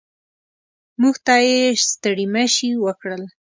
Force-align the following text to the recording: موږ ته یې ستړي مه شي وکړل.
موږ 1.01 1.15
ته 1.25 1.35
یې 1.47 1.59
ستړي 1.91 2.25
مه 2.33 2.43
شي 2.53 2.69
وکړل. 2.85 3.21